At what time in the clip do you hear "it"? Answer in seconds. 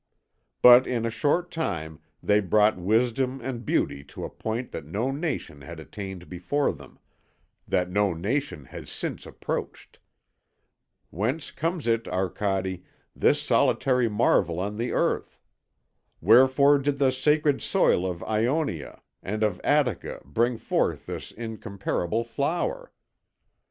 11.85-12.07